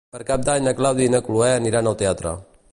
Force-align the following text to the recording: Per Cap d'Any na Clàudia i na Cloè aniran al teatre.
Per 0.13 0.19
Cap 0.29 0.45
d'Any 0.47 0.63
na 0.67 0.73
Clàudia 0.79 1.11
i 1.11 1.13
na 1.17 1.21
Cloè 1.29 1.53
aniran 1.61 1.91
al 1.93 2.01
teatre. 2.03 2.37